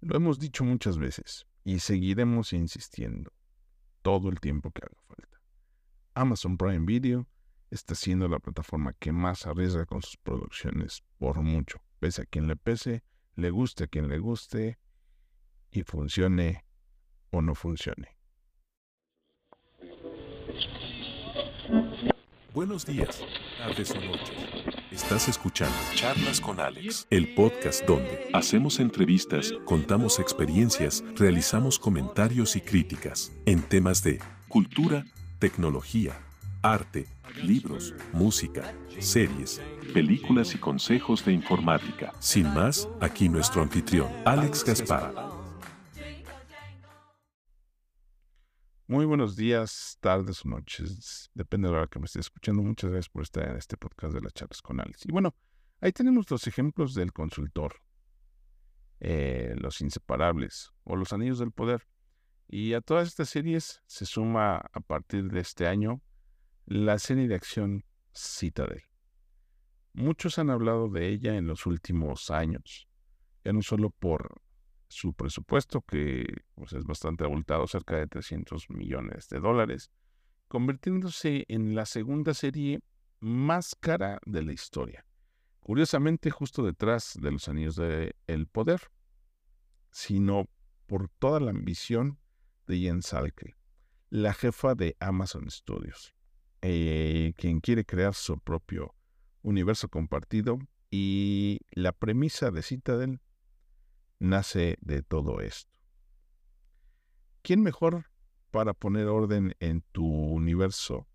Lo 0.00 0.16
hemos 0.16 0.38
dicho 0.38 0.64
muchas 0.64 0.96
veces 0.96 1.46
y 1.64 1.80
seguiremos 1.80 2.52
insistiendo 2.52 3.32
todo 4.02 4.28
el 4.28 4.38
tiempo 4.38 4.70
que 4.70 4.82
haga 4.84 4.96
falta. 5.08 5.42
Amazon 6.14 6.56
Prime 6.56 6.86
Video 6.86 7.26
está 7.70 7.96
siendo 7.96 8.28
la 8.28 8.38
plataforma 8.38 8.92
que 8.92 9.10
más 9.10 9.46
arriesga 9.46 9.86
con 9.86 10.00
sus 10.02 10.16
producciones 10.16 11.02
por 11.18 11.40
mucho. 11.42 11.80
Pese 11.98 12.22
a 12.22 12.26
quien 12.26 12.46
le 12.46 12.54
pese, 12.54 13.02
le 13.34 13.50
guste 13.50 13.84
a 13.84 13.86
quien 13.88 14.08
le 14.08 14.18
guste 14.18 14.78
y 15.72 15.82
funcione 15.82 16.64
o 17.30 17.42
no 17.42 17.56
funcione. 17.56 18.16
Buenos 22.54 22.86
días, 22.86 23.20
tardes 23.58 23.90
o 23.90 24.00
noches. 24.00 24.77
Estás 24.90 25.28
escuchando 25.28 25.76
Charlas 25.94 26.40
con 26.40 26.60
Alex, 26.60 27.06
el 27.10 27.34
podcast 27.34 27.84
donde 27.84 28.30
hacemos 28.32 28.80
entrevistas, 28.80 29.52
contamos 29.66 30.18
experiencias, 30.18 31.04
realizamos 31.14 31.78
comentarios 31.78 32.56
y 32.56 32.62
críticas 32.62 33.30
en 33.44 33.60
temas 33.60 34.02
de 34.02 34.18
cultura, 34.48 35.04
tecnología, 35.38 36.18
arte, 36.62 37.06
libros, 37.42 37.94
música, 38.14 38.74
series, 38.98 39.60
películas 39.92 40.54
y 40.54 40.58
consejos 40.58 41.22
de 41.22 41.34
informática. 41.34 42.14
Sin 42.18 42.52
más, 42.54 42.88
aquí 43.00 43.28
nuestro 43.28 43.60
anfitrión, 43.60 44.08
Alex 44.24 44.64
Gaspar. 44.64 45.27
Muy 48.90 49.04
buenos 49.04 49.36
días, 49.36 49.98
tardes 50.00 50.46
o 50.46 50.48
noches, 50.48 51.30
depende 51.34 51.68
de 51.68 51.74
la 51.74 51.80
hora 51.80 51.88
que 51.88 51.98
me 51.98 52.06
esté 52.06 52.20
escuchando. 52.20 52.62
Muchas 52.62 52.88
gracias 52.88 53.10
por 53.10 53.22
estar 53.22 53.46
en 53.46 53.58
este 53.58 53.76
podcast 53.76 54.14
de 54.14 54.22
las 54.22 54.32
charlas 54.32 54.62
con 54.62 54.80
Alex. 54.80 55.04
Y 55.04 55.12
bueno, 55.12 55.34
ahí 55.82 55.92
tenemos 55.92 56.30
los 56.30 56.46
ejemplos 56.46 56.94
del 56.94 57.12
consultor, 57.12 57.82
eh, 59.00 59.54
los 59.58 59.82
inseparables 59.82 60.70
o 60.84 60.96
los 60.96 61.12
anillos 61.12 61.38
del 61.38 61.52
poder. 61.52 61.86
Y 62.48 62.72
a 62.72 62.80
todas 62.80 63.08
estas 63.08 63.28
series 63.28 63.82
se 63.84 64.06
suma 64.06 64.56
a 64.56 64.80
partir 64.80 65.30
de 65.30 65.40
este 65.40 65.66
año 65.66 66.00
la 66.64 66.98
serie 66.98 67.28
de 67.28 67.34
acción 67.34 67.84
Citadel. 68.14 68.84
Muchos 69.92 70.38
han 70.38 70.48
hablado 70.48 70.88
de 70.88 71.08
ella 71.08 71.36
en 71.36 71.46
los 71.46 71.66
últimos 71.66 72.30
años, 72.30 72.88
ya 73.44 73.52
no 73.52 73.60
solo 73.60 73.90
por 73.90 74.40
su 74.88 75.12
presupuesto, 75.12 75.82
que 75.82 76.26
pues, 76.54 76.72
es 76.72 76.84
bastante 76.84 77.24
abultado, 77.24 77.66
cerca 77.66 77.96
de 77.96 78.06
300 78.06 78.70
millones 78.70 79.28
de 79.28 79.40
dólares, 79.40 79.90
convirtiéndose 80.48 81.44
en 81.48 81.74
la 81.74 81.86
segunda 81.86 82.34
serie 82.34 82.80
más 83.20 83.74
cara 83.74 84.18
de 84.24 84.42
la 84.42 84.52
historia. 84.52 85.04
Curiosamente, 85.60 86.30
justo 86.30 86.62
detrás 86.62 87.18
de 87.20 87.30
los 87.30 87.48
Anillos 87.48 87.76
del 87.76 88.14
el 88.26 88.46
Poder, 88.46 88.80
sino 89.90 90.48
por 90.86 91.08
toda 91.18 91.40
la 91.40 91.50
ambición 91.50 92.18
de 92.66 92.78
Jen 92.78 93.02
Salke, 93.02 93.56
la 94.08 94.32
jefa 94.32 94.74
de 94.74 94.96
Amazon 95.00 95.50
Studios, 95.50 96.14
eh, 96.62 97.34
quien 97.36 97.60
quiere 97.60 97.84
crear 97.84 98.14
su 98.14 98.38
propio 98.38 98.94
universo 99.42 99.88
compartido 99.88 100.58
y 100.90 101.60
la 101.70 101.92
premisa 101.92 102.50
de 102.50 102.62
Citadel 102.62 103.20
nace 104.18 104.76
de 104.80 105.02
todo 105.02 105.40
esto. 105.40 105.78
¿Quién 107.42 107.62
mejor 107.62 108.06
para 108.50 108.74
poner 108.74 109.06
orden 109.06 109.54
en 109.60 109.82
tu 109.92 110.06
universo 110.06 111.06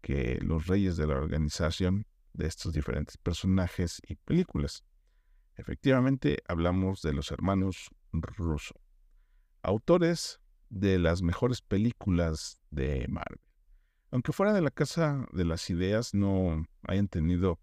que 0.00 0.38
los 0.40 0.66
reyes 0.66 0.96
de 0.96 1.06
la 1.06 1.16
organización 1.16 2.06
de 2.32 2.46
estos 2.46 2.72
diferentes 2.72 3.16
personajes 3.16 4.00
y 4.06 4.16
películas? 4.16 4.84
Efectivamente, 5.56 6.38
hablamos 6.46 7.02
de 7.02 7.12
los 7.12 7.32
hermanos 7.32 7.90
Russo, 8.12 8.74
autores 9.62 10.40
de 10.70 10.98
las 10.98 11.22
mejores 11.22 11.62
películas 11.62 12.60
de 12.70 13.06
Marvel. 13.08 13.40
Aunque 14.10 14.32
fuera 14.32 14.52
de 14.52 14.62
la 14.62 14.70
casa 14.70 15.26
de 15.32 15.44
las 15.44 15.68
ideas 15.68 16.14
no 16.14 16.64
hayan 16.82 17.08
tenido 17.08 17.58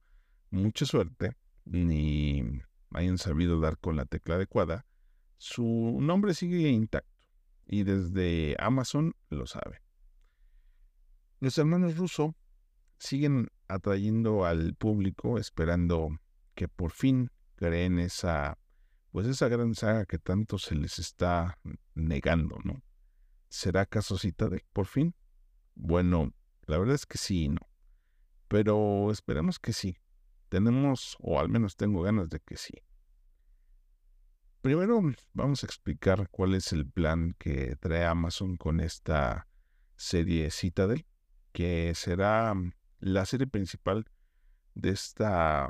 mucha 0.52 0.86
suerte, 0.86 1.36
ni 1.64 2.62
hayan 2.96 3.18
sabido 3.18 3.60
dar 3.60 3.78
con 3.78 3.96
la 3.96 4.06
tecla 4.06 4.36
adecuada, 4.36 4.86
su 5.38 5.98
nombre 6.02 6.34
sigue 6.34 6.70
intacto 6.70 7.10
y 7.68 7.84
desde 7.84 8.56
Amazon 8.60 9.16
lo 9.30 9.46
sabe. 9.46 9.82
Los 11.40 11.58
hermanos 11.58 11.98
Russo 11.98 12.36
siguen 12.98 13.50
atrayendo 13.68 14.46
al 14.46 14.76
público 14.76 15.38
esperando 15.38 16.20
que 16.54 16.68
por 16.68 16.92
fin 16.92 17.30
creen 17.56 18.00
esa 18.00 18.58
pues 19.12 19.28
esa 19.28 19.48
gran 19.48 19.76
saga 19.76 20.06
que 20.06 20.18
tanto 20.18 20.58
se 20.58 20.76
les 20.76 21.00
está 21.00 21.58
negando, 21.94 22.58
¿no? 22.66 22.84
¿Será 23.48 23.82
acaso 23.82 24.18
de 24.18 24.66
por 24.74 24.88
fin? 24.88 25.16
Bueno, 25.74 26.34
la 26.66 26.78
verdad 26.78 26.96
es 26.96 27.06
que 27.06 27.18
sí 27.18 27.46
y 27.46 27.48
no. 27.48 27.62
Pero 28.50 29.10
esperemos 29.12 29.58
que 29.58 29.72
sí. 29.72 29.98
Tenemos, 30.56 31.18
o 31.20 31.38
al 31.38 31.50
menos 31.50 31.76
tengo 31.76 32.02
ganas 32.02 32.30
de 32.30 32.40
que 32.40 32.56
sí. 32.56 32.76
Primero 34.62 35.02
vamos 35.34 35.62
a 35.62 35.66
explicar 35.66 36.30
cuál 36.32 36.56
es 36.56 36.72
el 36.72 36.90
plan 36.90 37.36
que 37.38 37.76
trae 37.76 38.06
Amazon 38.06 38.56
con 38.56 38.80
esta 38.80 39.50
serie 39.98 40.50
Citadel, 40.52 41.06
que 41.52 41.94
será 41.94 42.54
mm, 42.54 42.72
la 43.02 43.26
serie 43.26 43.48
principal 43.48 44.06
de 44.76 44.92
esta 44.92 45.70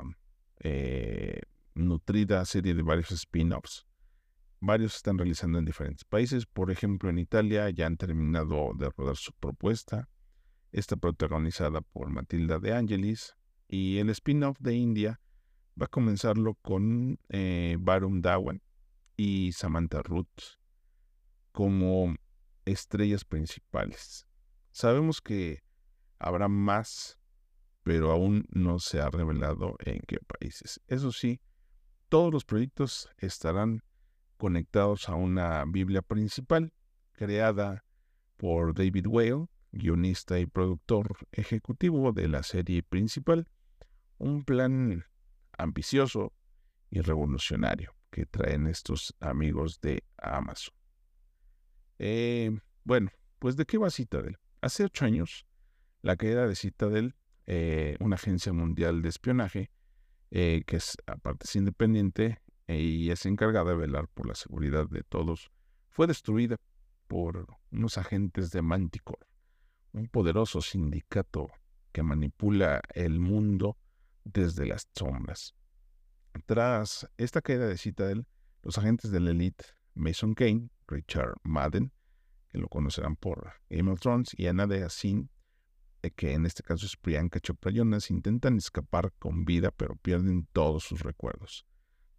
eh, 0.60 1.40
nutrida 1.74 2.44
serie 2.44 2.72
de 2.72 2.82
varios 2.82 3.10
spin-offs. 3.10 3.88
Varios 4.60 4.94
están 4.94 5.18
realizando 5.18 5.58
en 5.58 5.64
diferentes 5.64 6.04
países. 6.04 6.46
Por 6.46 6.70
ejemplo, 6.70 7.10
en 7.10 7.18
Italia 7.18 7.68
ya 7.70 7.86
han 7.86 7.96
terminado 7.96 8.70
de 8.78 8.88
rodar 8.96 9.16
su 9.16 9.32
propuesta. 9.32 10.08
Está 10.70 10.94
protagonizada 10.94 11.80
por 11.80 12.08
Matilda 12.08 12.60
de 12.60 12.72
Angelis. 12.72 13.34
Y 13.68 13.98
el 13.98 14.10
spin-off 14.10 14.58
de 14.60 14.74
India 14.74 15.20
va 15.80 15.86
a 15.86 15.88
comenzarlo 15.90 16.54
con 16.54 17.18
eh, 17.28 17.76
Varun 17.80 18.22
Dhawan, 18.22 18.62
y 19.16 19.52
Samantha 19.52 20.02
Ruth 20.02 20.58
como 21.52 22.14
estrellas 22.64 23.24
principales. 23.24 24.26
Sabemos 24.72 25.22
que 25.22 25.62
habrá 26.18 26.48
más, 26.48 27.18
pero 27.82 28.10
aún 28.10 28.46
no 28.50 28.78
se 28.78 29.00
ha 29.00 29.08
revelado 29.08 29.76
en 29.84 30.00
qué 30.06 30.18
países. 30.18 30.80
Eso 30.86 31.12
sí, 31.12 31.40
todos 32.08 32.32
los 32.32 32.44
proyectos 32.44 33.08
estarán 33.16 33.82
conectados 34.36 35.08
a 35.08 35.14
una 35.14 35.64
Biblia 35.66 36.02
principal 36.02 36.74
creada 37.12 37.84
por 38.36 38.74
David 38.74 39.06
Whale, 39.06 39.46
guionista 39.72 40.38
y 40.38 40.46
productor 40.46 41.16
ejecutivo 41.32 42.12
de 42.12 42.28
la 42.28 42.42
serie 42.42 42.82
principal, 42.82 43.48
un 44.18 44.44
plan 44.44 45.04
ambicioso 45.58 46.32
y 46.90 47.00
revolucionario 47.00 47.94
que 48.10 48.26
traen 48.26 48.66
estos 48.66 49.14
amigos 49.20 49.80
de 49.80 50.04
Amazon. 50.16 50.74
Eh, 51.98 52.58
bueno, 52.84 53.10
pues 53.38 53.56
¿de 53.56 53.66
qué 53.66 53.78
va 53.78 53.90
Citadel? 53.90 54.38
Hace 54.60 54.84
ocho 54.84 55.04
años, 55.04 55.46
la 56.02 56.16
caída 56.16 56.46
de 56.46 56.54
Citadel, 56.54 57.14
eh, 57.46 57.96
una 58.00 58.16
agencia 58.16 58.52
mundial 58.52 59.02
de 59.02 59.08
espionaje, 59.08 59.70
eh, 60.30 60.62
que 60.66 60.76
es 60.76 60.96
aparte 61.06 61.46
es 61.46 61.56
independiente 61.56 62.40
y 62.68 63.10
es 63.10 63.26
encargada 63.26 63.70
de 63.70 63.76
velar 63.76 64.08
por 64.08 64.26
la 64.26 64.34
seguridad 64.34 64.88
de 64.88 65.02
todos, 65.02 65.50
fue 65.88 66.06
destruida 66.06 66.56
por 67.06 67.46
unos 67.70 67.96
agentes 67.98 68.50
de 68.50 68.62
Manticore, 68.62 69.26
un 69.92 70.08
poderoso 70.08 70.60
sindicato 70.60 71.48
que 71.92 72.02
manipula 72.02 72.80
el 72.94 73.20
mundo 73.20 73.76
desde 74.26 74.66
las 74.66 74.88
sombras. 74.94 75.54
Tras 76.44 77.08
esta 77.16 77.40
caída 77.40 77.66
de 77.66 77.78
Citadel, 77.78 78.26
los 78.62 78.76
agentes 78.76 79.10
de 79.10 79.20
la 79.20 79.30
elite 79.30 79.64
Mason 79.94 80.34
Kane, 80.34 80.68
Richard 80.88 81.34
Madden, 81.42 81.92
que 82.48 82.58
lo 82.58 82.68
conocerán 82.68 83.16
por 83.16 83.52
Game 83.70 83.90
of 83.90 84.00
Thrones, 84.00 84.34
y 84.36 84.46
Ana 84.46 84.66
de 84.66 84.82
Asin, 84.82 85.30
eh, 86.02 86.10
que 86.10 86.32
en 86.32 86.44
este 86.44 86.62
caso 86.62 86.84
es 86.84 86.96
Priyanka 86.96 87.40
Chopra 87.40 87.72
Jonas, 87.72 88.10
intentan 88.10 88.56
escapar 88.58 89.12
con 89.18 89.44
vida, 89.44 89.70
pero 89.70 89.96
pierden 89.96 90.46
todos 90.52 90.84
sus 90.84 91.00
recuerdos. 91.00 91.64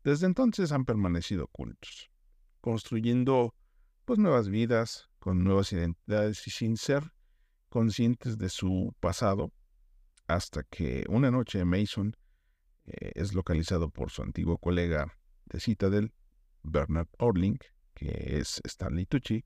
Desde 0.04 0.26
entonces 0.26 0.72
han 0.72 0.86
permanecido 0.86 1.46
ocultos, 1.46 2.10
construyendo 2.62 3.54
pues 4.06 4.18
nuevas 4.18 4.48
vidas, 4.50 5.10
con 5.20 5.44
nuevas 5.44 5.74
identidades 5.74 6.48
y 6.48 6.52
sin 6.52 6.78
ser 6.78 7.12
conscientes 7.70 8.38
de 8.38 8.50
su 8.50 8.96
pasado, 9.02 9.52
hasta 10.28 10.64
que 10.64 11.06
una 11.10 11.32
noche 11.32 11.64
Mason 11.66 12.16
eh, 12.86 13.12
es 13.16 13.34
localizado 13.34 13.90
por 13.90 14.12
su 14.12 14.22
antiguo 14.22 14.58
colega 14.58 15.18
de 15.46 15.60
Citadel, 15.60 16.14
Bernard 16.64 17.08
Orling, 17.18 17.58
que 17.94 18.38
es 18.40 18.62
Stanley 18.64 19.06
Tucci. 19.06 19.46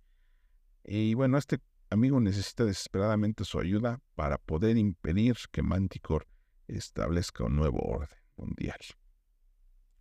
Y 0.83 1.13
bueno, 1.13 1.38
este 1.38 1.60
amigo 1.89 2.19
necesita 2.19 2.66
desesperadamente 2.66 3.45
su 3.45 3.60
ayuda 3.60 4.00
para 4.16 4.38
poder 4.38 4.78
impedir 4.78 5.38
que 5.51 5.62
Manticore 5.62 6.25
establezca 6.68 7.44
un 7.44 7.56
nuevo 7.56 7.80
orden 7.80 8.18
mundial. 8.36 8.80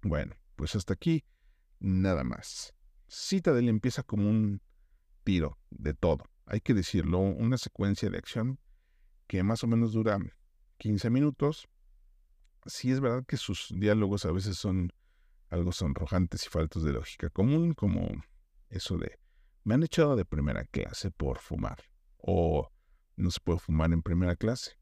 Bueno, 0.03 0.35
pues 0.57 0.75
hasta 0.77 0.95
aquí 0.95 1.25
nada 1.79 2.25
más. 2.25 2.75
Citadel 3.09 3.69
empieza 3.69 4.03
como 4.03 4.29
un 4.29 4.63
tiro 5.25 5.59
de 5.71 5.95
todo, 5.95 6.25
hay 6.47 6.61
que 6.61 6.75
decirlo, 6.75 7.19
una 7.19 7.59
secuencia 7.59 8.09
de 8.09 8.19
acción 8.19 8.59
que 9.27 9.43
más 9.43 9.63
o 9.63 9.67
menos 9.67 9.93
dura 9.93 10.19
15 10.81 11.11
minutos. 11.11 11.69
Sí 12.67 12.91
es 12.91 13.01
verdad 13.01 13.25
que 13.27 13.37
sus 13.37 13.69
diálogos 13.77 14.25
a 14.25 14.33
veces 14.33 14.57
son 14.57 14.93
algo 15.51 15.73
sonrojantes 15.73 16.47
y 16.47 16.49
faltos 16.49 16.83
de 16.83 16.93
lógica 16.93 17.29
común, 17.29 17.75
como 17.75 18.09
eso 18.71 18.97
de 18.97 19.19
me 19.63 19.75
han 19.75 19.83
echado 19.83 20.17
de 20.17 20.25
primera 20.25 20.65
clase 20.65 21.11
por 21.11 21.39
fumar, 21.39 21.79
o 22.17 22.71
no 23.17 23.31
se 23.31 23.41
puede 23.41 23.59
fumar 23.59 23.93
en 23.93 24.03
primera 24.03 24.37
clase, 24.37 24.79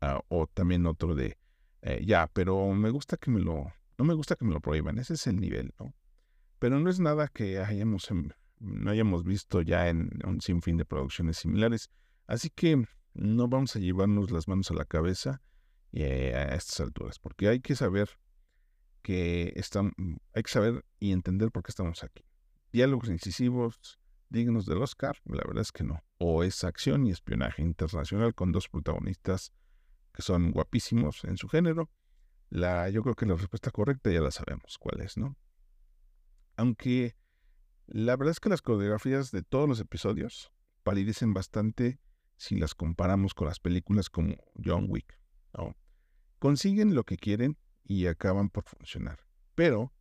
ah, 0.00 0.20
o 0.28 0.46
también 0.46 0.86
otro 0.86 1.14
de 1.14 1.36
eh, 1.82 2.02
ya, 2.06 2.28
pero 2.32 2.72
me 2.72 2.90
gusta 2.90 3.18
que 3.18 3.30
me 3.30 3.40
lo, 3.40 3.72
no 3.98 4.04
me 4.04 4.14
gusta 4.14 4.36
que 4.36 4.44
me 4.44 4.54
lo 4.54 4.60
prohíban, 4.60 4.98
ese 4.98 5.14
es 5.14 5.26
el 5.26 5.36
nivel, 5.36 5.74
¿no? 5.78 5.94
Pero 6.58 6.80
no 6.80 6.88
es 6.88 6.98
nada 6.98 7.28
que 7.28 7.58
hayamos, 7.58 8.10
em, 8.10 8.30
no 8.58 8.90
hayamos 8.90 9.24
visto 9.24 9.60
ya 9.60 9.88
en 9.88 10.10
un 10.24 10.40
sinfín 10.40 10.78
de 10.78 10.86
producciones 10.86 11.36
similares, 11.36 11.90
así 12.26 12.48
que 12.48 12.86
no 13.14 13.48
vamos 13.48 13.76
a 13.76 13.78
llevarnos 13.78 14.30
las 14.30 14.48
manos 14.48 14.70
a 14.70 14.74
la 14.74 14.84
cabeza 14.84 15.42
eh, 15.92 16.34
a 16.34 16.54
estas 16.54 16.80
alturas, 16.80 17.18
porque 17.18 17.48
hay 17.48 17.60
que 17.60 17.74
saber 17.74 18.18
que 19.02 19.52
están, 19.56 19.92
mm, 19.96 20.16
hay 20.34 20.42
que 20.42 20.50
saber 20.50 20.84
y 20.98 21.12
entender 21.12 21.50
por 21.50 21.62
qué 21.62 21.70
estamos 21.70 22.02
aquí. 22.04 22.24
Diálogos 22.72 23.08
incisivos, 23.08 23.98
dignos 24.30 24.64
del 24.66 24.82
Oscar, 24.82 25.18
la 25.24 25.42
verdad 25.46 25.62
es 25.62 25.72
que 25.72 25.84
no. 25.84 26.02
O 26.18 26.42
es 26.42 26.64
acción 26.64 27.06
y 27.06 27.10
espionaje 27.10 27.62
internacional 27.62 28.34
con 28.34 28.52
dos 28.52 28.68
protagonistas 28.68 29.52
que 30.12 30.22
son 30.22 30.52
guapísimos 30.52 31.24
en 31.24 31.36
su 31.36 31.48
género. 31.48 31.90
La, 32.48 32.88
yo 32.90 33.02
creo 33.02 33.14
que 33.14 33.26
la 33.26 33.34
respuesta 33.34 33.70
correcta 33.70 34.10
ya 34.10 34.20
la 34.20 34.30
sabemos 34.30 34.78
cuál 34.78 35.00
es, 35.00 35.16
¿no? 35.16 35.36
Aunque 36.56 37.16
la 37.86 38.16
verdad 38.16 38.32
es 38.32 38.40
que 38.40 38.48
las 38.48 38.62
coreografías 38.62 39.30
de 39.32 39.42
todos 39.42 39.68
los 39.68 39.80
episodios 39.80 40.52
palidecen 40.82 41.34
bastante 41.34 41.98
si 42.42 42.56
las 42.56 42.74
comparamos 42.74 43.34
con 43.34 43.46
las 43.46 43.60
películas 43.60 44.10
como 44.10 44.34
John 44.64 44.86
Wick. 44.88 45.16
Consiguen 46.40 46.92
lo 46.92 47.04
que 47.04 47.16
quieren 47.16 47.56
y 47.84 48.06
acaban 48.06 48.50
por 48.50 48.64
funcionar. 48.64 49.20
Pero 49.54 49.92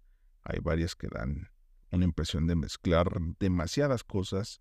hay 0.42 0.60
varias 0.60 0.96
que 0.96 1.08
dan 1.08 1.52
una 1.92 2.06
impresión 2.06 2.48
de 2.48 2.56
mezclar 2.56 3.10
demasiadas 3.38 4.04
cosas, 4.04 4.60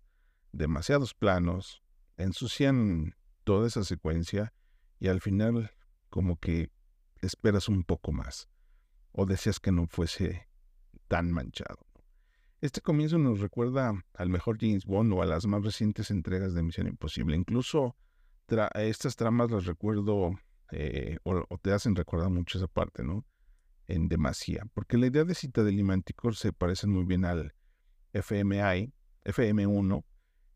demasiados 0.51 1.15
planos, 1.15 1.81
ensucian 2.17 3.15
toda 3.43 3.67
esa 3.67 3.83
secuencia 3.83 4.53
y 4.99 5.07
al 5.07 5.19
final 5.19 5.71
como 6.11 6.39
que 6.39 6.69
esperas 7.23 7.67
un 7.67 7.83
poco 7.83 8.11
más 8.11 8.47
o 9.11 9.25
deseas 9.25 9.59
que 9.59 9.71
no 9.71 9.87
fuese 9.87 10.47
tan 11.07 11.31
manchado. 11.31 11.79
Este 12.61 12.79
comienzo 12.79 13.17
nos 13.17 13.39
recuerda 13.39 13.91
al 14.13 14.29
mejor 14.29 14.59
James 14.61 14.85
Bond 14.85 15.11
o 15.13 15.23
a 15.23 15.25
las 15.25 15.47
más 15.47 15.63
recientes 15.63 16.11
entregas 16.11 16.53
de 16.53 16.61
Misión 16.61 16.85
Imposible. 16.85 17.35
Incluso 17.35 17.95
estas 18.75 19.15
tramas 19.15 19.49
las 19.49 19.65
recuerdo 19.65 20.35
eh, 20.71 21.17
o, 21.23 21.57
te 21.59 21.71
hacen 21.73 21.95
recordar 21.95 22.29
mucho 22.29 22.59
esa 22.59 22.67
parte, 22.67 23.03
¿no? 23.03 23.25
En 23.87 24.07
demasía. 24.07 24.67
Porque 24.75 24.99
la 24.99 25.07
idea 25.07 25.23
de 25.23 25.33
Citadel 25.33 25.79
y 25.79 25.83
Manticore 25.83 26.35
se 26.35 26.53
parece 26.53 26.85
muy 26.85 27.03
bien 27.03 27.25
al 27.25 27.55
FMI, 28.13 28.93
FM1 29.25 30.03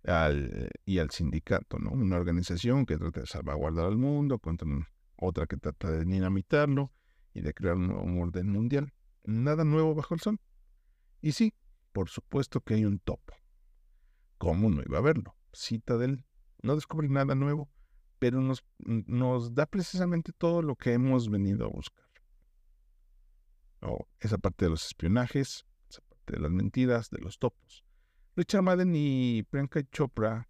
al, 0.03 0.69
y 0.85 0.99
al 0.99 1.09
sindicato, 1.09 1.79
¿no? 1.79 1.89
Una 1.89 2.17
organización 2.17 2.85
que 2.85 2.99
trata 2.99 3.21
de 3.21 3.25
salvaguardar 3.25 3.85
al 3.85 3.97
mundo 3.97 4.37
contra 4.37 4.67
otra 5.15 5.47
que 5.47 5.57
trata 5.57 5.89
de 5.89 6.05
dinamitarlo 6.05 6.91
y 7.33 7.41
de 7.41 7.51
crear 7.55 7.77
un 7.77 7.87
nuevo 7.87 8.21
orden 8.21 8.51
mundial. 8.51 8.93
Nada 9.23 9.63
nuevo 9.63 9.95
bajo 9.95 10.13
el 10.13 10.19
sol. 10.19 10.39
Y 11.19 11.31
sí, 11.31 11.51
por 11.95 12.09
supuesto 12.09 12.59
que 12.59 12.73
hay 12.73 12.83
un 12.83 12.99
topo. 12.99 13.33
¿Cómo 14.37 14.69
no 14.69 14.81
iba 14.85 14.97
a 14.97 15.01
verlo? 15.01 15.37
Citadel 15.53 16.25
no 16.61 16.75
descubre 16.75 17.07
nada 17.07 17.35
nuevo 17.35 17.69
pero 18.19 18.41
nos, 18.41 18.65
nos 18.79 19.53
da 19.53 19.65
precisamente 19.65 20.31
todo 20.31 20.61
lo 20.61 20.75
que 20.75 20.93
hemos 20.93 21.29
venido 21.29 21.65
a 21.65 21.69
buscar. 21.69 22.05
esa 24.19 24.39
parte 24.39 24.65
de 24.65 24.71
los 24.71 24.85
espionajes, 24.87 25.65
esa 25.87 26.01
parte 26.01 26.33
de 26.33 26.39
las 26.39 26.51
mentiras, 26.51 27.09
de 27.11 27.19
los 27.19 27.37
topos. 27.37 27.83
Richard 28.35 28.63
Madden 28.63 28.93
y 28.95 29.43
Priyanka 29.43 29.83
Chopra 29.91 30.49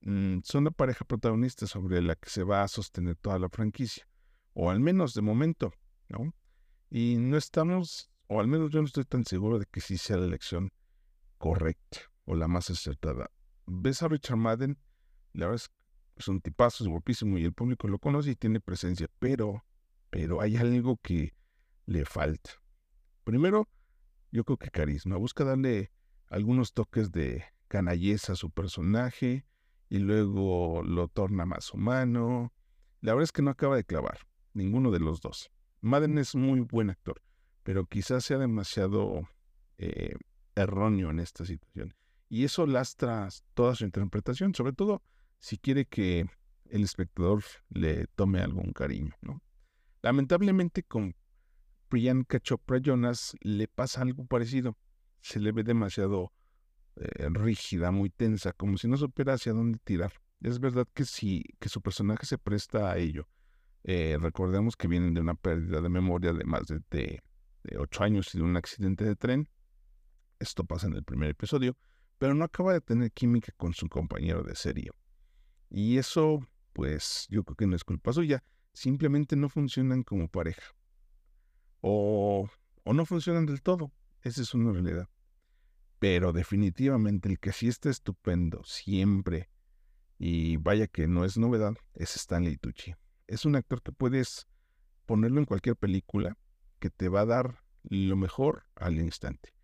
mm, 0.00 0.40
son 0.42 0.64
la 0.64 0.72
pareja 0.72 1.04
protagonista 1.04 1.66
sobre 1.66 2.02
la 2.02 2.16
que 2.16 2.28
se 2.28 2.42
va 2.42 2.64
a 2.64 2.68
sostener 2.68 3.14
toda 3.16 3.38
la 3.38 3.48
franquicia, 3.48 4.04
o 4.52 4.70
al 4.70 4.80
menos 4.80 5.14
de 5.14 5.22
momento, 5.22 5.72
¿no? 6.08 6.34
Y 6.90 7.16
no 7.18 7.36
estamos, 7.36 8.10
o 8.26 8.40
al 8.40 8.48
menos 8.48 8.70
yo 8.72 8.80
no 8.80 8.86
estoy 8.86 9.04
tan 9.04 9.24
seguro 9.24 9.60
de 9.60 9.66
que 9.66 9.80
sí 9.80 9.96
sea 9.96 10.16
la 10.16 10.26
elección 10.26 10.72
correcta 11.42 11.98
o 12.24 12.36
la 12.36 12.46
más 12.46 12.70
acertada. 12.70 13.28
Ves 13.66 14.00
a 14.04 14.08
Richard 14.08 14.36
Madden, 14.36 14.78
la 15.32 15.46
verdad 15.46 15.64
es 15.64 15.72
es 16.14 16.28
un 16.28 16.40
tipazo, 16.40 16.84
es 16.84 16.88
guapísimo 16.88 17.36
y 17.36 17.44
el 17.44 17.52
público 17.52 17.88
lo 17.88 17.98
conoce 17.98 18.30
y 18.30 18.36
tiene 18.36 18.60
presencia, 18.60 19.08
pero, 19.18 19.64
pero 20.08 20.40
hay 20.40 20.56
algo 20.56 20.98
que 21.02 21.34
le 21.86 22.04
falta. 22.04 22.50
Primero, 23.24 23.68
yo 24.30 24.44
creo 24.44 24.56
que 24.56 24.70
carisma. 24.70 25.16
Busca 25.16 25.42
darle 25.42 25.90
algunos 26.28 26.74
toques 26.74 27.10
de 27.10 27.44
canalleza 27.66 28.34
a 28.34 28.36
su 28.36 28.50
personaje 28.50 29.44
y 29.88 29.98
luego 29.98 30.84
lo 30.84 31.08
torna 31.08 31.44
más 31.44 31.74
humano. 31.74 32.52
La 33.00 33.14
verdad 33.14 33.24
es 33.24 33.32
que 33.32 33.42
no 33.42 33.50
acaba 33.50 33.74
de 33.74 33.84
clavar, 33.84 34.18
ninguno 34.54 34.92
de 34.92 35.00
los 35.00 35.20
dos. 35.20 35.50
Madden 35.80 36.18
es 36.18 36.36
muy 36.36 36.60
buen 36.60 36.90
actor, 36.90 37.20
pero 37.64 37.86
quizás 37.86 38.24
sea 38.24 38.38
demasiado 38.38 39.28
eh, 39.78 40.14
erróneo 40.54 41.10
en 41.10 41.20
esta 41.20 41.44
situación. 41.44 41.94
Y 42.28 42.44
eso 42.44 42.66
lastra 42.66 43.28
toda 43.54 43.74
su 43.74 43.84
interpretación, 43.84 44.54
sobre 44.54 44.72
todo 44.72 45.02
si 45.38 45.58
quiere 45.58 45.86
que 45.86 46.26
el 46.70 46.84
espectador 46.84 47.42
le 47.68 48.06
tome 48.14 48.40
algún 48.40 48.72
cariño, 48.72 49.14
¿no? 49.20 49.42
Lamentablemente 50.02 50.82
con 50.82 51.14
Priyanka 51.88 52.40
Chopra 52.40 52.78
Jonas 52.78 53.36
le 53.42 53.68
pasa 53.68 54.00
algo 54.02 54.24
parecido. 54.24 54.78
Se 55.20 55.38
le 55.38 55.52
ve 55.52 55.62
demasiado 55.62 56.32
eh, 56.96 57.28
rígida, 57.30 57.90
muy 57.90 58.10
tensa, 58.10 58.52
como 58.52 58.78
si 58.78 58.88
no 58.88 58.96
supiera 58.96 59.34
hacia 59.34 59.52
dónde 59.52 59.78
tirar. 59.84 60.12
Es 60.40 60.58
verdad 60.58 60.88
que 60.94 61.04
sí, 61.04 61.44
que 61.60 61.68
su 61.68 61.80
personaje 61.80 62.26
se 62.26 62.38
presta 62.38 62.90
a 62.90 62.96
ello. 62.96 63.28
Eh, 63.84 64.16
recordemos 64.20 64.76
que 64.76 64.88
vienen 64.88 65.14
de 65.14 65.20
una 65.20 65.34
pérdida 65.34 65.80
de 65.80 65.88
memoria 65.88 66.32
de 66.32 66.44
más 66.44 66.66
de, 66.66 66.80
de, 66.90 67.22
ocho 67.78 68.04
años 68.04 68.34
y 68.34 68.38
de 68.38 68.44
un 68.44 68.56
accidente 68.56 69.04
de 69.04 69.16
tren. 69.16 69.48
Esto 70.42 70.64
pasa 70.64 70.88
en 70.88 70.94
el 70.94 71.04
primer 71.04 71.30
episodio, 71.30 71.76
pero 72.18 72.34
no 72.34 72.44
acaba 72.44 72.72
de 72.72 72.80
tener 72.80 73.12
química 73.12 73.52
con 73.56 73.74
su 73.74 73.88
compañero 73.88 74.42
de 74.42 74.56
serie. 74.56 74.90
Y 75.70 75.98
eso, 75.98 76.44
pues 76.72 77.28
yo 77.30 77.44
creo 77.44 77.54
que 77.54 77.68
no 77.68 77.76
es 77.76 77.84
culpa 77.84 78.12
suya. 78.12 78.42
Simplemente 78.72 79.36
no 79.36 79.48
funcionan 79.48 80.02
como 80.02 80.26
pareja. 80.26 80.74
O, 81.80 82.50
o 82.82 82.92
no 82.92 83.06
funcionan 83.06 83.46
del 83.46 83.62
todo. 83.62 83.92
Esa 84.22 84.42
es 84.42 84.52
una 84.52 84.72
realidad. 84.72 85.08
Pero 86.00 86.32
definitivamente 86.32 87.28
el 87.28 87.38
que 87.38 87.52
sí 87.52 87.68
está 87.68 87.88
estupendo 87.88 88.64
siempre, 88.64 89.48
y 90.18 90.56
vaya 90.56 90.88
que 90.88 91.06
no 91.06 91.24
es 91.24 91.38
novedad, 91.38 91.74
es 91.94 92.16
Stanley 92.16 92.56
Tucci. 92.56 92.96
Es 93.28 93.44
un 93.44 93.54
actor 93.54 93.80
que 93.80 93.92
puedes 93.92 94.48
ponerlo 95.06 95.38
en 95.38 95.46
cualquier 95.46 95.76
película 95.76 96.36
que 96.80 96.90
te 96.90 97.08
va 97.08 97.20
a 97.20 97.26
dar 97.26 97.62
lo 97.84 98.16
mejor 98.16 98.64
al 98.74 98.98
instante. 98.98 99.54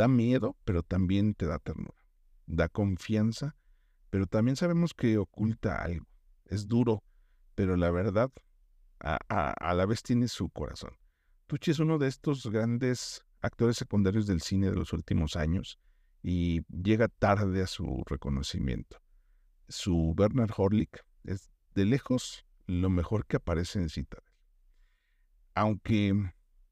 Da 0.00 0.08
miedo, 0.08 0.56
pero 0.64 0.82
también 0.82 1.34
te 1.34 1.44
da 1.44 1.58
ternura. 1.58 2.02
Da 2.46 2.70
confianza 2.70 3.54
pero 4.08 4.26
también 4.26 4.56
sabemos 4.56 4.94
que 4.94 5.18
oculta 5.18 5.76
algo. 5.76 6.06
Es 6.46 6.66
duro, 6.66 7.04
pero 7.54 7.76
la 7.76 7.90
verdad 7.90 8.32
a, 8.98 9.74
la 9.74 9.84
vez 9.84 10.02
tiene 10.02 10.26
su 10.28 10.48
corazón. 10.48 10.94
Tucci 11.48 11.72
es 11.72 11.80
uno 11.80 11.98
de 11.98 12.08
estos 12.08 12.46
grandes 12.46 13.26
actores 13.42 13.76
secundarios 13.76 14.26
del 14.26 14.40
cine 14.40 14.70
de 14.70 14.76
los 14.76 14.94
últimos 14.94 15.36
años 15.36 15.78
y 16.22 16.62
llega 16.68 17.08
tarde 17.08 17.60
a 17.60 17.66
su 17.66 18.02
reconocimiento. 18.06 19.02
Su 19.68 20.14
Bernard 20.16 20.52
Horlick 20.56 21.04
es 21.24 21.50
de 21.74 21.84
lejos 21.84 22.46
lo 22.66 22.88
mejor 22.88 23.26
que 23.26 23.36
aparece 23.36 23.80
en 23.80 23.90
Citadel. 23.90 24.24
Aunque 25.54 26.14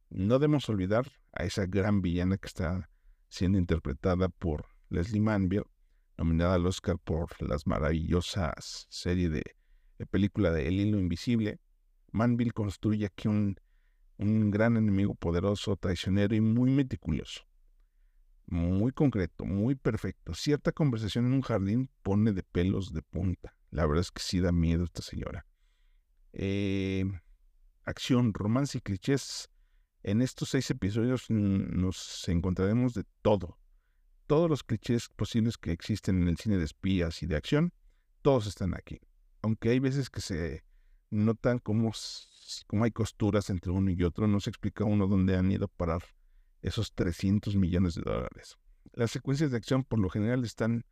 no 0.09 0.39
debemos 0.39 0.67
olvidar 0.71 1.13
a 1.33 1.45
esa 1.45 1.67
gran 1.67 2.01
villana 2.01 2.39
que 2.39 2.49
está 2.49 2.89
siendo 3.29 3.59
interpretada 3.59 4.29
por 4.29 4.67
Leslie 4.89 5.21
Manville, 5.21 5.67
nominada 6.17 6.55
al 6.55 6.67
Oscar 6.67 6.99
por 6.99 7.31
las 7.41 7.67
maravillosas 7.67 8.87
serie 8.91 9.29
de, 9.29 9.43
película 10.11 10.51
de 10.51 10.69
El 10.69 10.81
hilo 10.81 10.99
invisible, 10.99 11.61
Manville 12.11 12.53
construye 12.53 13.07
aquí 13.07 13.29
un, 13.29 13.57
un 14.17 14.51
gran 14.51 14.77
enemigo 14.77 15.15
poderoso, 15.15 15.77
traicionero 15.77 16.35
y 16.35 16.41
muy 16.41 16.71
meticuloso. 16.71 17.43
Muy 18.47 18.93
concreto, 18.93 19.45
muy 19.45 19.75
perfecto. 19.75 20.33
Cierta 20.33 20.73
conversación 20.73 21.27
en 21.27 21.35
un 21.35 21.43
jardín 21.43 21.91
pone 22.03 22.33
de 22.33 22.43
pelos 22.43 22.95
de 22.95 23.03
punta. 23.03 23.55
La 23.71 23.85
verdad 23.85 24.01
es 24.01 24.11
que 24.11 24.23
sí 24.23 24.41
da 24.41 24.53
miedo 24.53 24.85
esta 24.85 25.03
señora. 25.03 25.45
Eh, 26.33 27.05
acción, 27.85 28.33
romance 28.33 28.79
y 28.79 28.81
clichés. 28.81 29.51
En 30.09 30.23
estos 30.23 30.49
seis 30.49 30.71
episodios 30.71 31.29
nos 31.29 32.27
encontraremos 32.29 32.95
de 32.95 33.05
todo 33.21 33.59
todos 34.27 34.49
los 34.49 34.63
clichés 34.63 35.09
posibles 35.09 35.59
que 35.59 35.73
existen 35.73 36.23
en 36.23 36.29
el 36.29 36.37
cine 36.37 36.59
de 36.59 36.65
espías 36.65 37.23
y 37.23 37.27
de 37.27 37.35
acción, 37.35 37.73
todos 38.23 38.47
están 38.47 38.75
aquí. 38.75 39.01
Aunque 39.43 39.71
hay 39.71 39.81
veces 39.81 40.09
que 40.11 40.21
se 40.21 40.65
notan 41.11 41.59
como, 41.59 41.93
hay 42.83 42.91
costuras 42.91 43.51
entre 43.51 43.73
uno 43.73 43.91
y 43.91 44.03
otro, 44.03 44.29
no 44.29 44.39
se 44.41 44.51
explica 44.51 44.85
uno 44.85 45.09
dónde 45.09 45.37
han 45.37 45.51
ido 45.51 45.65
a 45.65 45.69
parar 45.77 46.03
esos 46.61 46.95
300 46.95 47.57
millones 47.57 47.95
de 47.95 48.03
dólares. 48.03 48.59
Las 48.93 49.11
secuencias 49.11 49.51
de 49.51 49.57
acción 49.57 49.83
por 49.83 49.99
lo 49.99 50.11
general 50.11 50.43
están 50.43 50.85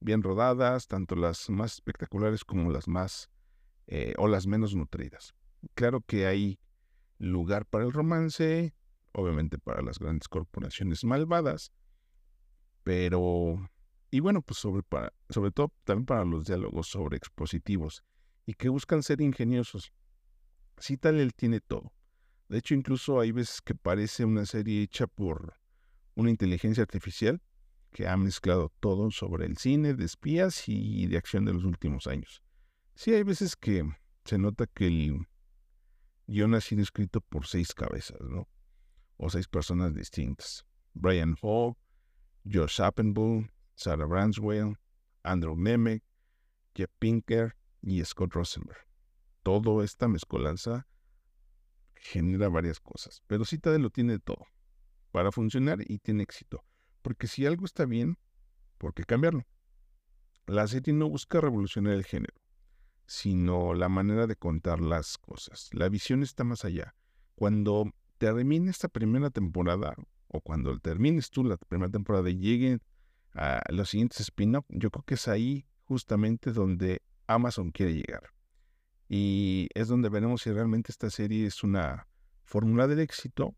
bien 0.00 0.22
rodadas, 0.22 0.86
tanto 0.86 1.16
las 1.16 1.50
más 1.50 1.74
espectaculares 1.74 2.44
como 2.44 2.70
las 2.70 2.86
más 2.86 3.30
eh, 3.88 4.14
o 4.16 4.28
las 4.28 4.46
menos 4.46 4.74
nutridas. 4.74 5.34
Claro 5.74 6.02
que 6.02 6.26
hay 6.26 6.60
lugar 7.18 7.66
para 7.66 7.84
el 7.84 7.92
romance, 7.92 8.74
obviamente 9.12 9.58
para 9.58 9.82
las 9.82 9.98
grandes 9.98 10.28
corporaciones 10.28 11.04
malvadas, 11.04 11.72
pero, 12.82 13.68
y 14.10 14.20
bueno, 14.20 14.42
pues 14.42 14.58
sobre, 14.58 14.82
para, 14.82 15.12
sobre 15.28 15.50
todo 15.50 15.72
también 15.84 16.06
para 16.06 16.24
los 16.24 16.46
diálogos 16.46 16.88
sobre 16.88 17.16
expositivos 17.16 18.04
y 18.44 18.54
que 18.54 18.68
buscan 18.68 19.02
ser 19.02 19.20
ingeniosos. 19.20 19.92
Sí, 20.78 20.96
tal 20.96 21.18
él 21.18 21.34
tiene 21.34 21.60
todo. 21.60 21.92
De 22.48 22.58
hecho, 22.58 22.74
incluso 22.74 23.18
hay 23.18 23.32
veces 23.32 23.60
que 23.60 23.74
parece 23.74 24.24
una 24.24 24.46
serie 24.46 24.82
hecha 24.82 25.06
por 25.06 25.54
una 26.14 26.30
inteligencia 26.30 26.82
artificial 26.82 27.42
que 27.90 28.06
ha 28.06 28.16
mezclado 28.16 28.72
todo 28.78 29.10
sobre 29.10 29.46
el 29.46 29.56
cine 29.56 29.94
de 29.94 30.04
espías 30.04 30.68
y 30.68 31.06
de 31.06 31.16
acción 31.16 31.44
de 31.44 31.54
los 31.54 31.64
últimos 31.64 32.06
años. 32.06 32.42
Sí, 32.94 33.12
hay 33.14 33.22
veces 33.22 33.56
que 33.56 33.84
se 34.24 34.38
nota 34.38 34.66
que 34.66 34.86
el 34.86 35.26
guion 36.26 36.54
ha 36.54 36.60
sido 36.60 36.82
escrito 36.82 37.20
por 37.20 37.46
seis 37.46 37.74
cabezas, 37.74 38.20
¿no? 38.20 38.48
O 39.16 39.30
seis 39.30 39.48
personas 39.48 39.94
distintas. 39.94 40.64
Brian 40.94 41.36
Hall, 41.42 41.74
Josh 42.50 42.80
Appenbull, 42.80 43.50
Sarah 43.74 44.06
Branswell, 44.06 44.76
Andrew 45.22 45.56
Nemec, 45.56 46.02
Jeff 46.74 46.90
Pinker 46.98 47.56
y 47.82 48.04
Scott 48.04 48.32
Rosenberg. 48.34 48.86
Todo 49.42 49.82
esta 49.82 50.08
mezcolanza 50.08 50.86
genera 51.94 52.48
varias 52.48 52.80
cosas, 52.80 53.22
pero 53.26 53.44
Citadel 53.44 53.82
lo 53.82 53.90
tiene 53.90 54.18
todo 54.18 54.46
para 55.12 55.32
funcionar 55.32 55.78
y 55.86 55.98
tiene 55.98 56.22
éxito. 56.22 56.64
Porque 57.02 57.26
si 57.26 57.46
algo 57.46 57.64
está 57.64 57.86
bien, 57.86 58.18
¿por 58.78 58.92
qué 58.92 59.04
cambiarlo? 59.04 59.46
La 60.46 60.66
serie 60.66 60.92
no 60.92 61.08
busca 61.08 61.40
revolucionar 61.40 61.94
el 61.94 62.04
género, 62.04 62.34
sino 63.06 63.74
la 63.74 63.88
manera 63.88 64.26
de 64.26 64.36
contar 64.36 64.80
las 64.80 65.18
cosas. 65.18 65.70
La 65.72 65.88
visión 65.88 66.22
está 66.22 66.44
más 66.44 66.64
allá. 66.64 66.94
Cuando 67.34 67.92
termine 68.18 68.70
esta 68.70 68.88
primera 68.88 69.30
temporada, 69.30 69.94
o 70.28 70.40
cuando 70.40 70.78
termines 70.78 71.30
tú 71.30 71.44
la 71.44 71.56
primera 71.56 71.90
temporada 71.90 72.28
y 72.30 72.38
lleguen 72.38 72.82
a 73.32 73.62
los 73.70 73.90
siguientes 73.90 74.20
spin-off, 74.20 74.64
yo 74.68 74.90
creo 74.90 75.04
que 75.04 75.14
es 75.14 75.28
ahí 75.28 75.66
justamente 75.84 76.52
donde 76.52 77.02
Amazon 77.26 77.70
quiere 77.70 77.94
llegar. 77.94 78.30
Y 79.08 79.68
es 79.74 79.88
donde 79.88 80.08
veremos 80.08 80.42
si 80.42 80.50
realmente 80.50 80.90
esta 80.90 81.10
serie 81.10 81.46
es 81.46 81.62
una 81.62 82.08
fórmula 82.42 82.86
del 82.86 83.00
éxito 83.00 83.54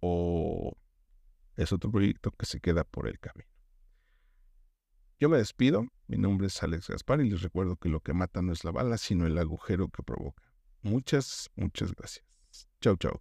o 0.00 0.76
es 1.56 1.72
otro 1.72 1.90
proyecto 1.90 2.30
que 2.30 2.46
se 2.46 2.60
queda 2.60 2.84
por 2.84 3.08
el 3.08 3.18
camino. 3.18 3.48
Yo 5.20 5.28
me 5.28 5.38
despido, 5.38 5.86
mi 6.08 6.18
nombre 6.18 6.48
es 6.48 6.62
Alex 6.62 6.88
Gaspar 6.88 7.20
y 7.20 7.30
les 7.30 7.42
recuerdo 7.42 7.76
que 7.76 7.88
lo 7.88 8.00
que 8.00 8.12
mata 8.12 8.42
no 8.42 8.52
es 8.52 8.64
la 8.64 8.72
bala, 8.72 8.98
sino 8.98 9.26
el 9.26 9.38
agujero 9.38 9.88
que 9.88 10.02
provoca. 10.02 10.42
Muchas, 10.82 11.50
muchas 11.54 11.94
gracias. 11.94 12.26
Chau, 12.80 12.96
chau. 12.96 13.20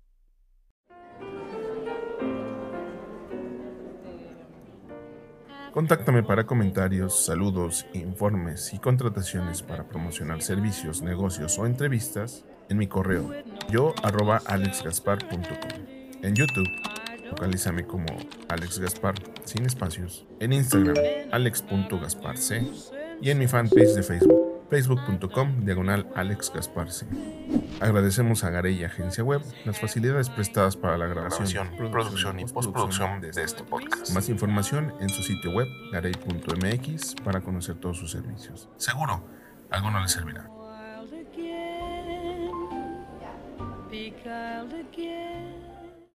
Contáctame 5.71 6.21
para 6.21 6.45
comentarios, 6.45 7.25
saludos, 7.25 7.88
informes 7.93 8.73
y 8.73 8.79
contrataciones 8.79 9.63
para 9.63 9.88
promocionar 9.88 10.41
servicios, 10.43 11.01
negocios 11.01 11.57
o 11.57 11.65
entrevistas 11.65 12.45
en 12.69 12.77
mi 12.77 12.88
correo 12.88 13.31
yo. 13.69 13.93
En 16.21 16.35
YouTube, 16.35 16.69
localízame 17.33 17.85
como 17.85 18.05
Alex 18.49 18.79
Gaspar 18.79 19.15
sin 19.43 19.65
espacios. 19.65 20.25
En 20.39 20.53
Instagram, 20.53 20.95
alex.gasparc. 21.31 22.39
Y 23.21 23.31
en 23.31 23.39
mi 23.39 23.47
fanpage 23.47 23.95
de 23.95 24.03
Facebook, 24.03 24.67
facebook.com 24.69 25.65
diagonal 25.65 26.07
Alex 26.15 26.51
Agradecemos 27.79 28.43
a 28.43 28.49
Garey 28.49 28.83
Agencia 28.83 29.23
Web 29.23 29.41
las 29.65 29.79
facilidades 29.79 30.29
prestadas 30.29 30.77
para 30.77 30.97
la 30.97 31.07
grabación, 31.07 31.71
producción 31.91 32.39
y 32.39 32.45
postproducción 32.45 33.21
de 33.21 33.29
este 33.29 33.63
podcast. 33.63 34.13
Más 34.13 34.29
información 34.29 34.93
en 34.99 35.09
su 35.09 35.23
sitio 35.23 35.51
web 35.51 35.67
garey.mx 35.91 37.15
para 37.23 37.41
conocer 37.41 37.75
todos 37.75 37.97
sus 37.97 38.11
servicios. 38.11 38.69
Seguro, 38.77 39.23
algo 39.71 39.89
no 39.89 40.01
le 40.01 40.07
servirá. 40.07 40.49
again. 44.95 45.72